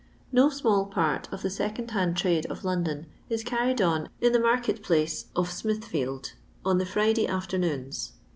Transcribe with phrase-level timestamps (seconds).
[0.31, 4.31] No nnall part of the second hand trade of Lon don is carried on in
[4.33, 6.33] the market place of Smithfield,
[6.65, 8.13] on the Friday afternoons.